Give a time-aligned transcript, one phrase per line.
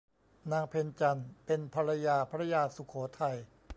[0.51, 3.37] นางเพ็ญจันทร์เป็นภรรยาพระยาสุโขทัย